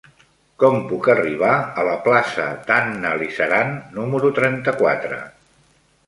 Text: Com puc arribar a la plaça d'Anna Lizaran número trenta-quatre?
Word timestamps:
Com 0.61 0.77
puc 0.91 1.09
arribar 1.13 1.51
a 1.81 1.83
la 1.87 1.93
plaça 2.07 2.47
d'Anna 2.69 3.11
Lizaran 3.23 3.75
número 3.99 4.31
trenta-quatre? 4.39 5.21